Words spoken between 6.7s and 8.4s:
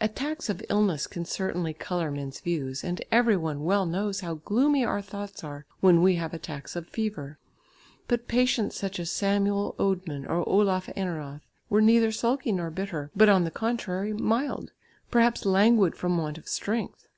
of fever. But